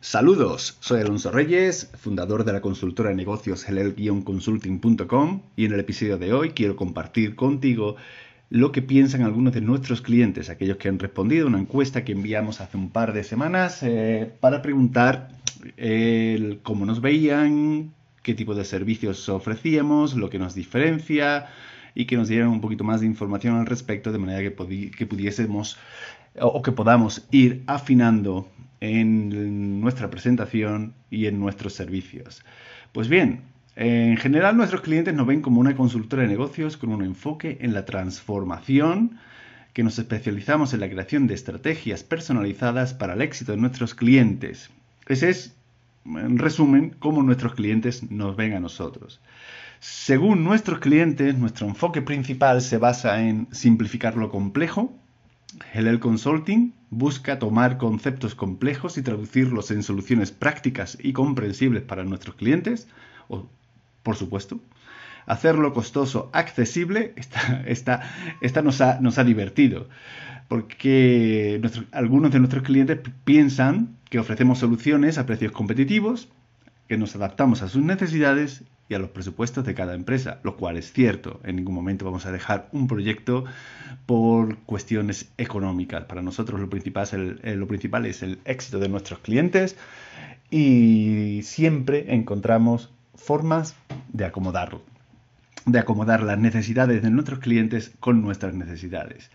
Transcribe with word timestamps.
Saludos, 0.00 0.76
soy 0.80 1.00
Alonso 1.00 1.30
Reyes, 1.30 1.90
fundador 1.94 2.44
de 2.44 2.52
la 2.52 2.60
consultora 2.60 3.08
de 3.08 3.16
negocios 3.16 3.66
helel-consulting.com 3.66 5.42
y 5.56 5.64
en 5.64 5.72
el 5.72 5.80
episodio 5.80 6.18
de 6.18 6.34
hoy 6.34 6.50
quiero 6.50 6.76
compartir 6.76 7.34
contigo 7.34 7.96
lo 8.50 8.72
que 8.72 8.82
piensan 8.82 9.22
algunos 9.22 9.54
de 9.54 9.62
nuestros 9.62 10.02
clientes, 10.02 10.50
aquellos 10.50 10.76
que 10.76 10.88
han 10.88 10.98
respondido 10.98 11.46
a 11.46 11.48
una 11.48 11.60
encuesta 11.60 12.04
que 12.04 12.12
enviamos 12.12 12.60
hace 12.60 12.76
un 12.76 12.90
par 12.90 13.14
de 13.14 13.24
semanas 13.24 13.82
eh, 13.82 14.30
para 14.38 14.60
preguntar 14.60 15.30
cómo 16.62 16.84
nos 16.84 17.00
veían, 17.00 17.92
qué 18.22 18.34
tipo 18.34 18.54
de 18.54 18.66
servicios 18.66 19.28
ofrecíamos, 19.30 20.14
lo 20.14 20.28
que 20.28 20.38
nos 20.38 20.54
diferencia 20.54 21.46
y 21.94 22.04
que 22.04 22.16
nos 22.16 22.28
dieran 22.28 22.48
un 22.48 22.60
poquito 22.60 22.84
más 22.84 23.00
de 23.00 23.06
información 23.06 23.56
al 23.56 23.66
respecto 23.66 24.12
de 24.12 24.18
manera 24.18 24.40
que, 24.40 24.90
que 24.90 25.06
pudiésemos 25.06 25.78
o 26.38 26.60
que 26.60 26.70
podamos 26.70 27.26
ir 27.30 27.64
afinando 27.66 28.46
en 28.80 29.80
nuestra 29.80 30.10
presentación 30.10 30.94
y 31.10 31.26
en 31.26 31.38
nuestros 31.40 31.72
servicios. 31.72 32.44
Pues 32.92 33.08
bien, 33.08 33.42
en 33.76 34.16
general 34.16 34.56
nuestros 34.56 34.80
clientes 34.80 35.14
nos 35.14 35.26
ven 35.26 35.42
como 35.42 35.60
una 35.60 35.76
consultora 35.76 36.22
de 36.22 36.28
negocios 36.28 36.76
con 36.76 36.90
un 36.90 37.04
enfoque 37.04 37.58
en 37.60 37.74
la 37.74 37.84
transformación, 37.84 39.18
que 39.74 39.82
nos 39.82 39.98
especializamos 39.98 40.72
en 40.72 40.80
la 40.80 40.88
creación 40.88 41.26
de 41.26 41.34
estrategias 41.34 42.02
personalizadas 42.02 42.94
para 42.94 43.12
el 43.12 43.20
éxito 43.20 43.52
de 43.52 43.58
nuestros 43.58 43.94
clientes. 43.94 44.70
Ese 45.06 45.28
es, 45.28 45.54
en 46.06 46.38
resumen, 46.38 46.96
cómo 46.98 47.22
nuestros 47.22 47.54
clientes 47.54 48.10
nos 48.10 48.36
ven 48.36 48.54
a 48.54 48.60
nosotros. 48.60 49.20
Según 49.80 50.44
nuestros 50.44 50.78
clientes, 50.78 51.36
nuestro 51.36 51.68
enfoque 51.68 52.00
principal 52.00 52.62
se 52.62 52.78
basa 52.78 53.22
en 53.22 53.48
simplificar 53.52 54.16
lo 54.16 54.30
complejo, 54.30 54.94
el 55.72 56.00
Consulting 56.00 56.72
busca 56.90 57.38
tomar 57.38 57.78
conceptos 57.78 58.34
complejos 58.34 58.98
y 58.98 59.02
traducirlos 59.02 59.70
en 59.70 59.82
soluciones 59.82 60.30
prácticas 60.30 60.98
y 61.00 61.12
comprensibles 61.12 61.82
para 61.82 62.04
nuestros 62.04 62.36
clientes, 62.36 62.88
o, 63.28 63.48
por 64.02 64.16
supuesto. 64.16 64.60
Hacerlo 65.26 65.72
costoso 65.72 66.30
accesible, 66.32 67.12
esta, 67.16 67.64
esta, 67.66 68.62
nos, 68.62 68.80
ha, 68.80 69.00
nos, 69.00 69.18
ha, 69.18 69.24
divertido, 69.24 69.88
porque 70.48 71.60
algunos 71.90 72.32
de 72.32 72.38
nuestros 72.38 72.62
clientes 72.62 73.00
piensan 73.24 73.96
que 74.08 74.20
ofrecemos 74.20 74.60
soluciones 74.60 75.18
a 75.18 75.26
precios 75.26 75.50
competitivos, 75.50 76.28
que 76.88 76.96
nos 76.96 77.16
adaptamos 77.16 77.62
a 77.62 77.68
sus 77.68 77.82
necesidades 77.82 78.62
y 78.88 78.94
a 78.94 78.98
los 78.98 79.10
presupuestos 79.10 79.64
de 79.64 79.74
cada 79.74 79.94
empresa, 79.94 80.38
lo 80.42 80.56
cual 80.56 80.76
es 80.76 80.92
cierto. 80.92 81.40
En 81.44 81.56
ningún 81.56 81.74
momento 81.74 82.04
vamos 82.04 82.26
a 82.26 82.32
dejar 82.32 82.68
un 82.72 82.86
proyecto 82.86 83.44
por 84.06 84.58
cuestiones 84.58 85.30
económicas. 85.38 86.04
Para 86.04 86.22
nosotros 86.22 86.60
lo 86.60 86.70
principal 86.70 87.04
es 87.04 87.12
el, 87.12 87.40
eh, 87.42 87.56
lo 87.56 87.66
principal 87.66 88.06
es 88.06 88.22
el 88.22 88.38
éxito 88.44 88.78
de 88.78 88.88
nuestros 88.88 89.18
clientes 89.20 89.76
y 90.50 91.40
siempre 91.42 92.14
encontramos 92.14 92.90
formas 93.14 93.74
de 94.12 94.24
acomodarlo, 94.24 94.82
de 95.64 95.78
acomodar 95.78 96.22
las 96.22 96.38
necesidades 96.38 97.02
de 97.02 97.10
nuestros 97.10 97.40
clientes 97.40 97.92
con 97.98 98.22
nuestras 98.22 98.54
necesidades. 98.54 99.30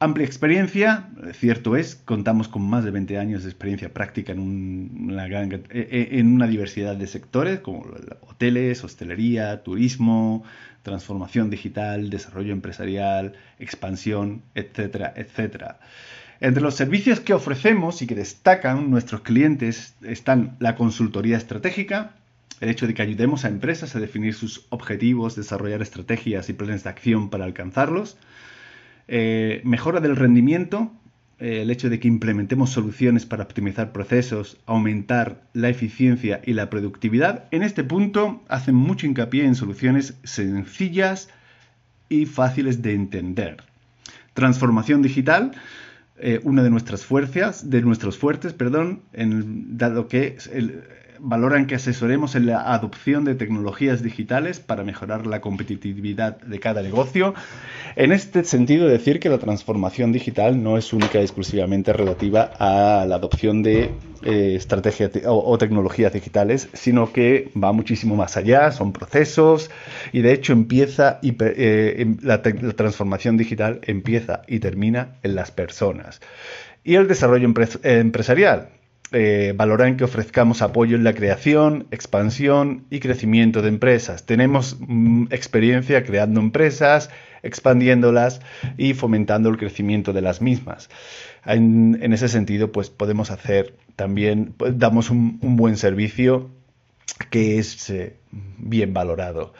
Amplia 0.00 0.26
experiencia, 0.26 1.08
cierto 1.32 1.76
es, 1.76 1.94
contamos 1.94 2.48
con 2.48 2.62
más 2.62 2.84
de 2.84 2.90
20 2.90 3.16
años 3.16 3.44
de 3.44 3.48
experiencia 3.48 3.94
práctica 3.94 4.32
en 4.32 4.40
una, 4.40 5.26
eh, 5.26 5.62
eh, 5.70 6.08
en 6.12 6.34
una 6.34 6.48
diversidad 6.48 6.96
de 6.96 7.06
sectores 7.06 7.60
como 7.60 7.86
hoteles, 8.28 8.82
hostelería, 8.82 9.62
turismo, 9.62 10.44
transformación 10.82 11.48
digital, 11.48 12.10
desarrollo 12.10 12.52
empresarial, 12.52 13.34
expansión, 13.58 14.42
etcétera, 14.54 15.14
etcétera. 15.16 15.78
Entre 16.40 16.62
los 16.62 16.74
servicios 16.74 17.20
que 17.20 17.32
ofrecemos 17.32 18.02
y 18.02 18.06
que 18.08 18.16
destacan 18.16 18.90
nuestros 18.90 19.22
clientes 19.22 19.94
están 20.02 20.56
la 20.58 20.74
consultoría 20.74 21.36
estratégica, 21.36 22.16
el 22.60 22.68
hecho 22.68 22.86
de 22.86 22.94
que 22.94 23.02
ayudemos 23.02 23.44
a 23.44 23.48
empresas 23.48 23.94
a 23.94 24.00
definir 24.00 24.34
sus 24.34 24.66
objetivos, 24.70 25.36
desarrollar 25.36 25.80
estrategias 25.82 26.48
y 26.48 26.52
planes 26.52 26.82
de 26.82 26.90
acción 26.90 27.30
para 27.30 27.44
alcanzarlos, 27.44 28.18
eh, 29.08 29.60
mejora 29.64 30.00
del 30.00 30.16
rendimiento, 30.16 30.92
eh, 31.38 31.62
el 31.62 31.70
hecho 31.70 31.90
de 31.90 31.98
que 31.98 32.08
implementemos 32.08 32.70
soluciones 32.70 33.26
para 33.26 33.44
optimizar 33.44 33.92
procesos, 33.92 34.56
aumentar 34.66 35.42
la 35.52 35.68
eficiencia 35.68 36.40
y 36.44 36.52
la 36.52 36.70
productividad. 36.70 37.44
En 37.50 37.62
este 37.62 37.84
punto 37.84 38.42
hacen 38.48 38.74
mucho 38.74 39.06
hincapié 39.06 39.44
en 39.44 39.54
soluciones 39.54 40.14
sencillas 40.24 41.28
y 42.08 42.26
fáciles 42.26 42.82
de 42.82 42.94
entender. 42.94 43.56
Transformación 44.32 45.02
digital, 45.02 45.52
eh, 46.18 46.40
una 46.44 46.62
de 46.62 46.70
nuestras 46.70 47.04
fuerzas, 47.04 47.70
de 47.70 47.82
nuestros 47.82 48.18
fuertes, 48.18 48.52
perdón, 48.52 49.02
dado 49.12 50.08
que 50.08 50.36
valoran 51.18 51.66
que 51.66 51.76
asesoremos 51.76 52.34
en 52.34 52.46
la 52.46 52.74
adopción 52.74 53.24
de 53.24 53.34
tecnologías 53.34 54.02
digitales 54.02 54.60
para 54.60 54.84
mejorar 54.84 55.26
la 55.26 55.40
competitividad 55.40 56.38
de 56.38 56.60
cada 56.60 56.82
negocio. 56.82 57.34
En 57.96 58.12
este 58.12 58.44
sentido, 58.44 58.86
decir 58.86 59.20
que 59.20 59.30
la 59.30 59.38
transformación 59.38 60.12
digital 60.12 60.62
no 60.62 60.76
es 60.76 60.92
única 60.92 61.20
y 61.20 61.22
exclusivamente 61.22 61.92
relativa 61.92 62.50
a 62.58 63.06
la 63.06 63.16
adopción 63.16 63.62
de 63.62 63.90
eh, 64.24 64.54
estrategias 64.56 65.10
o, 65.26 65.58
tecnologías 65.58 66.12
digitales, 66.12 66.68
sino 66.72 67.12
que 67.12 67.50
va 67.62 67.72
muchísimo 67.72 68.16
más 68.16 68.36
allá, 68.36 68.72
son 68.72 68.92
procesos 68.92 69.70
y 70.12 70.22
de 70.22 70.32
hecho 70.32 70.52
empieza 70.52 71.18
y, 71.22 71.36
eh, 71.40 72.14
la 72.22 72.42
transformación 72.42 73.36
digital 73.36 73.80
empieza 73.82 74.42
y 74.46 74.60
termina 74.60 75.16
en 75.22 75.34
las 75.34 75.50
personas. 75.50 76.20
Y 76.84 76.96
el 76.96 77.08
desarrollo 77.08 77.48
empresarial 77.82 78.68
eh, 79.14 79.54
valoran 79.56 79.96
que 79.96 80.04
ofrezcamos 80.04 80.60
apoyo 80.60 80.96
en 80.96 81.04
la 81.04 81.14
creación, 81.14 81.86
expansión 81.90 82.84
y 82.90 83.00
crecimiento 83.00 83.62
de 83.62 83.68
empresas. 83.68 84.26
Tenemos 84.26 84.76
mm, 84.80 85.26
experiencia 85.30 86.04
creando 86.04 86.40
empresas, 86.40 87.10
expandiéndolas 87.44 88.40
y 88.76 88.94
fomentando 88.94 89.48
el 89.50 89.56
crecimiento 89.56 90.12
de 90.12 90.20
las 90.20 90.42
mismas. 90.42 90.90
En, 91.46 92.12
ese 92.12 92.28
sentido, 92.28 92.72
pues 92.72 92.90
podemos 92.90 93.30
hacer 93.30 93.76
también, 93.96 94.52
pues, 94.56 94.78
damos 94.78 95.10
un, 95.10 95.38
buen 95.40 95.76
servicio 95.76 96.50
que 97.30 97.58
es 97.58 97.90
eh, 97.90 98.16
bien 98.58 98.92
valorado. 98.92 99.54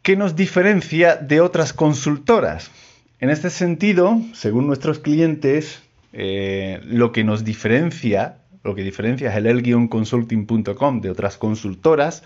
¿Qué 0.00 0.16
nos 0.16 0.34
diferencia 0.34 1.16
de 1.16 1.40
otras 1.40 1.72
consultoras? 1.72 2.70
En 3.20 3.30
este 3.30 3.50
sentido, 3.50 4.20
según 4.32 4.66
nuestros 4.66 4.98
clientes, 4.98 5.82
eh, 6.12 6.80
lo 6.84 7.12
que 7.12 7.24
nos 7.24 7.44
diferencia, 7.44 8.38
lo 8.64 8.74
que 8.74 8.82
diferencia 8.82 9.30
es 9.30 9.36
el 9.36 9.88
consulting.com 9.88 11.00
de 11.00 11.10
otras 11.10 11.36
consultoras. 11.36 12.22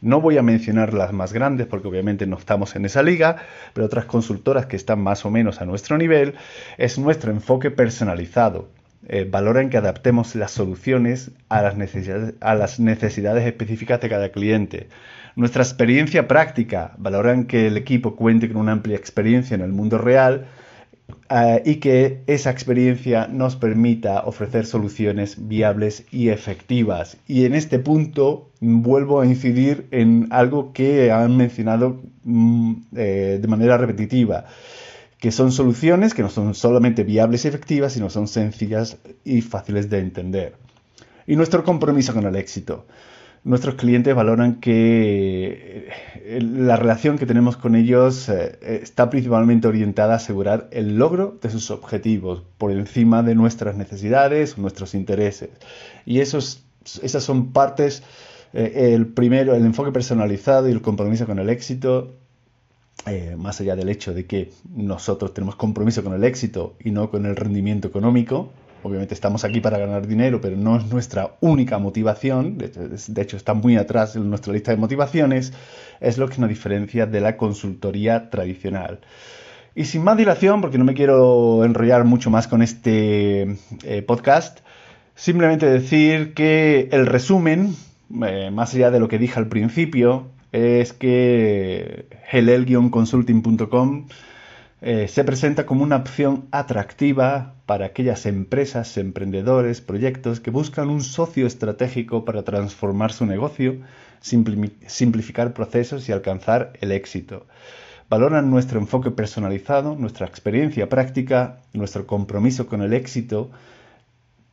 No 0.00 0.20
voy 0.20 0.38
a 0.38 0.42
mencionar 0.42 0.94
las 0.94 1.12
más 1.12 1.32
grandes 1.32 1.66
porque 1.66 1.88
obviamente 1.88 2.26
no 2.26 2.36
estamos 2.36 2.76
en 2.76 2.84
esa 2.84 3.02
liga, 3.02 3.36
pero 3.72 3.86
otras 3.86 4.04
consultoras 4.04 4.66
que 4.66 4.76
están 4.76 5.00
más 5.00 5.24
o 5.24 5.30
menos 5.30 5.60
a 5.60 5.64
nuestro 5.64 5.98
nivel, 5.98 6.34
es 6.78 6.98
nuestro 6.98 7.32
enfoque 7.32 7.70
personalizado. 7.70 8.68
Eh, 9.08 9.26
valoran 9.28 9.70
que 9.70 9.78
adaptemos 9.78 10.34
las 10.34 10.52
soluciones 10.52 11.30
a 11.48 11.62
las, 11.62 11.74
a 12.40 12.54
las 12.54 12.78
necesidades 12.78 13.46
específicas 13.46 14.00
de 14.00 14.08
cada 14.10 14.28
cliente. 14.28 14.88
Nuestra 15.36 15.62
experiencia 15.62 16.28
práctica, 16.28 16.92
valoran 16.98 17.46
que 17.46 17.68
el 17.68 17.76
equipo 17.76 18.14
cuente 18.14 18.48
con 18.48 18.58
una 18.58 18.72
amplia 18.72 18.96
experiencia 18.96 19.54
en 19.54 19.62
el 19.62 19.72
mundo 19.72 19.96
real 19.96 20.46
eh, 21.28 21.62
y 21.64 21.76
que 21.76 22.22
esa 22.26 22.50
experiencia 22.50 23.26
nos 23.26 23.56
permita 23.56 24.20
ofrecer 24.20 24.66
soluciones 24.66 25.48
viables 25.48 26.04
y 26.10 26.28
efectivas. 26.28 27.16
Y 27.26 27.44
en 27.44 27.54
este 27.54 27.78
punto 27.78 28.50
vuelvo 28.60 29.20
a 29.20 29.26
incidir 29.26 29.86
en 29.90 30.28
algo 30.30 30.72
que 30.72 31.10
han 31.10 31.36
mencionado 31.36 32.00
mm, 32.24 32.74
eh, 32.96 33.38
de 33.40 33.48
manera 33.48 33.76
repetitiva 33.76 34.46
que 35.18 35.32
son 35.32 35.52
soluciones 35.52 36.14
que 36.14 36.22
no 36.22 36.30
son 36.30 36.54
solamente 36.54 37.04
viables 37.04 37.44
y 37.44 37.48
efectivas, 37.48 37.92
sino 37.92 38.08
son 38.08 38.26
sencillas 38.26 38.96
y 39.22 39.42
fáciles 39.42 39.90
de 39.90 39.98
entender. 39.98 40.54
Y 41.26 41.36
nuestro 41.36 41.62
compromiso 41.62 42.14
con 42.14 42.24
el 42.24 42.36
éxito 42.36 42.86
nuestros 43.42 43.76
clientes 43.76 44.14
valoran 44.14 44.60
que 44.60 45.88
eh, 46.14 46.40
la 46.42 46.76
relación 46.76 47.18
que 47.18 47.26
tenemos 47.26 47.56
con 47.56 47.74
ellos 47.74 48.28
eh, 48.28 48.58
está 48.82 49.08
principalmente 49.08 49.66
orientada 49.66 50.14
a 50.14 50.16
asegurar 50.16 50.68
el 50.72 50.96
logro 50.96 51.38
de 51.40 51.50
sus 51.50 51.70
objetivos 51.70 52.42
por 52.58 52.70
encima 52.70 53.22
de 53.22 53.34
nuestras 53.34 53.76
necesidades 53.76 54.58
nuestros 54.58 54.94
intereses. 54.94 55.50
Y 56.04 56.20
esos, 56.20 56.64
esas 57.02 57.24
son 57.24 57.52
partes, 57.52 58.02
eh, 58.52 58.92
el 58.94 59.06
primero, 59.06 59.54
el 59.54 59.64
enfoque 59.64 59.92
personalizado 59.92 60.68
y 60.68 60.72
el 60.72 60.82
compromiso 60.82 61.26
con 61.26 61.38
el 61.38 61.48
éxito, 61.48 62.16
más 63.38 63.58
allá 63.62 63.76
del 63.76 63.88
hecho 63.88 64.12
de 64.12 64.26
que 64.26 64.52
nosotros 64.74 65.32
tenemos 65.32 65.56
compromiso 65.56 66.04
con 66.04 66.12
el 66.12 66.22
éxito 66.22 66.76
y 66.84 66.90
no 66.90 67.10
con 67.10 67.24
el 67.24 67.34
rendimiento 67.34 67.88
económico, 67.88 68.52
Obviamente 68.82 69.14
estamos 69.14 69.44
aquí 69.44 69.60
para 69.60 69.78
ganar 69.78 70.06
dinero, 70.06 70.40
pero 70.40 70.56
no 70.56 70.76
es 70.76 70.86
nuestra 70.86 71.36
única 71.40 71.78
motivación, 71.78 72.56
de 72.58 73.22
hecho 73.22 73.36
está 73.36 73.54
muy 73.54 73.76
atrás 73.76 74.16
en 74.16 74.28
nuestra 74.30 74.52
lista 74.52 74.70
de 74.70 74.78
motivaciones, 74.78 75.52
es 76.00 76.18
lo 76.18 76.28
que 76.28 76.38
nos 76.38 76.48
diferencia 76.48 77.06
de 77.06 77.20
la 77.20 77.36
consultoría 77.36 78.30
tradicional. 78.30 79.00
Y 79.74 79.84
sin 79.84 80.02
más 80.02 80.16
dilación, 80.16 80.60
porque 80.60 80.78
no 80.78 80.84
me 80.84 80.94
quiero 80.94 81.64
enrollar 81.64 82.04
mucho 82.04 82.30
más 82.30 82.48
con 82.48 82.62
este 82.62 83.56
eh, 83.84 84.02
podcast, 84.02 84.60
Simplemente 85.20 85.66
decir 85.66 86.32
que 86.32 86.88
el 86.92 87.04
resumen, 87.04 87.76
eh, 88.24 88.50
más 88.50 88.72
allá 88.74 88.90
de 88.90 89.00
lo 89.00 89.08
que 89.08 89.18
dije 89.18 89.38
al 89.38 89.48
principio, 89.48 90.28
es 90.50 90.94
que 90.94 92.06
helel-consulting.com 92.32 94.06
eh, 94.82 95.08
se 95.08 95.24
presenta 95.24 95.66
como 95.66 95.84
una 95.84 95.96
opción 95.96 96.48
atractiva 96.52 97.54
para 97.66 97.86
aquellas 97.86 98.24
empresas, 98.24 98.96
emprendedores, 98.96 99.82
proyectos 99.82 100.40
que 100.40 100.50
buscan 100.50 100.88
un 100.88 101.02
socio 101.02 101.46
estratégico 101.46 102.24
para 102.24 102.44
transformar 102.44 103.12
su 103.12 103.26
negocio, 103.26 103.80
simplificar 104.20 105.52
procesos 105.52 106.08
y 106.08 106.12
alcanzar 106.12 106.72
el 106.80 106.92
éxito. 106.92 107.46
Valoran 108.08 108.50
nuestro 108.50 108.80
enfoque 108.80 109.10
personalizado, 109.10 109.96
nuestra 109.96 110.26
experiencia 110.26 110.88
práctica, 110.88 111.60
nuestro 111.74 112.06
compromiso 112.06 112.66
con 112.66 112.82
el 112.82 112.94
éxito. 112.94 113.50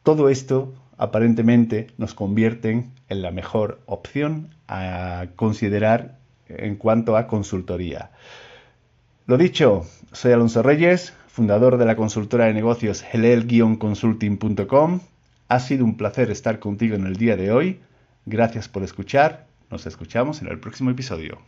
Todo 0.04 0.30
esto 0.30 0.74
aparentemente 0.98 1.88
nos 1.98 2.14
convierten 2.14 2.92
en 3.08 3.22
la 3.22 3.32
mejor 3.32 3.80
opción 3.86 4.50
a 4.68 5.28
considerar 5.36 6.20
en 6.50 6.76
cuanto 6.76 7.16
a 7.18 7.28
consultoría. 7.28 8.12
Lo 9.28 9.38
dicho, 9.38 9.86
soy 10.14 10.32
Alonso 10.32 10.64
Reyes, 10.64 11.14
fundador 11.28 11.78
de 11.78 11.84
la 11.84 11.98
consultora 11.98 12.46
de 12.46 12.54
negocios 12.54 13.04
helel-consulting.com. 13.12 15.02
Ha 15.50 15.60
sido 15.60 15.84
un 15.84 15.98
placer 15.98 16.32
estar 16.32 16.60
contigo 16.60 16.96
en 16.96 17.06
el 17.06 17.18
día 17.18 17.36
de 17.36 17.52
hoy. 17.52 17.82
Gracias 18.26 18.70
por 18.70 18.84
escuchar. 18.84 19.46
Nos 19.70 19.86
escuchamos 19.86 20.42
en 20.42 20.48
el 20.48 20.60
próximo 20.62 20.92
episodio. 20.92 21.36